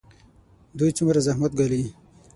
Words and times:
دوی 0.77 0.91
څومره 0.97 1.19
زحمت 1.27 1.51
ګالي؟ 1.59 1.83